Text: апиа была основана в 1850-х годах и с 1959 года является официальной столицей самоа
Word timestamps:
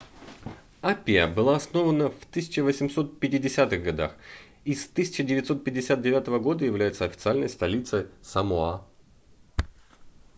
апиа 0.83 1.27
была 1.27 1.55
основана 1.57 2.09
в 2.09 2.19
1850-х 2.31 3.77
годах 3.77 4.15
и 4.65 4.73
с 4.73 4.87
1959 4.91 6.41
года 6.41 6.65
является 6.65 7.05
официальной 7.05 7.49
столицей 7.49 8.07
самоа 8.23 8.83